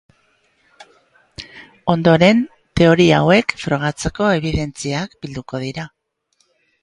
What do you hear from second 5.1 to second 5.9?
bilduko dira.